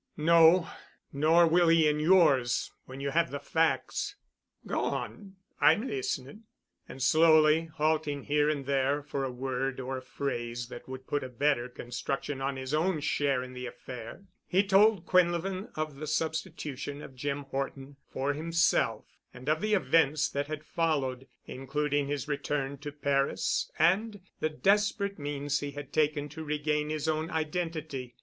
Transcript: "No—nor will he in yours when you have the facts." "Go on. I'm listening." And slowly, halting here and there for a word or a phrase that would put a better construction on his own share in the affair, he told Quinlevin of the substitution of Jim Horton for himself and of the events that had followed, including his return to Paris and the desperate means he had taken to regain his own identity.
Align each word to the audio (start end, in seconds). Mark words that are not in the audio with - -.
"No—nor 0.17 1.45
will 1.45 1.67
he 1.67 1.87
in 1.87 1.99
yours 1.99 2.71
when 2.85 2.99
you 2.99 3.11
have 3.11 3.29
the 3.29 3.39
facts." 3.39 4.15
"Go 4.65 4.83
on. 4.85 5.35
I'm 5.59 5.85
listening." 5.87 6.45
And 6.89 7.03
slowly, 7.03 7.65
halting 7.65 8.23
here 8.23 8.49
and 8.49 8.65
there 8.65 9.03
for 9.03 9.23
a 9.23 9.31
word 9.31 9.79
or 9.79 9.97
a 9.97 10.01
phrase 10.01 10.69
that 10.69 10.87
would 10.89 11.05
put 11.05 11.23
a 11.23 11.29
better 11.29 11.69
construction 11.69 12.41
on 12.41 12.55
his 12.55 12.73
own 12.73 12.99
share 12.99 13.43
in 13.43 13.53
the 13.53 13.67
affair, 13.67 14.25
he 14.47 14.63
told 14.63 15.05
Quinlevin 15.05 15.69
of 15.75 15.97
the 15.97 16.07
substitution 16.07 17.03
of 17.03 17.13
Jim 17.15 17.43
Horton 17.43 17.97
for 18.09 18.33
himself 18.33 19.05
and 19.31 19.47
of 19.47 19.61
the 19.61 19.75
events 19.75 20.27
that 20.29 20.47
had 20.47 20.63
followed, 20.65 21.27
including 21.45 22.07
his 22.07 22.27
return 22.27 22.79
to 22.79 22.91
Paris 22.91 23.69
and 23.77 24.19
the 24.39 24.49
desperate 24.49 25.19
means 25.19 25.59
he 25.59 25.73
had 25.73 25.93
taken 25.93 26.27
to 26.29 26.43
regain 26.43 26.89
his 26.89 27.07
own 27.07 27.29
identity. 27.29 28.15